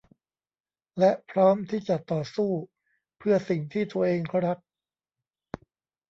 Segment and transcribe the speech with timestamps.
[0.99, 2.51] และพร้อมที่จะต่อสู้
[3.17, 4.59] เพื่อสิ่งที่ตัวเองรัก